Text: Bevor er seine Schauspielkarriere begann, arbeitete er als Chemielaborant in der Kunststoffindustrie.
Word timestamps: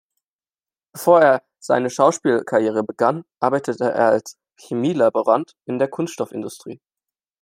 Bevor 0.93 1.19
er 1.21 1.43
seine 1.59 1.91
Schauspielkarriere 1.91 2.81
begann, 2.83 3.23
arbeitete 3.39 3.83
er 3.91 4.07
als 4.09 4.39
Chemielaborant 4.57 5.53
in 5.67 5.77
der 5.77 5.89
Kunststoffindustrie. 5.89 6.81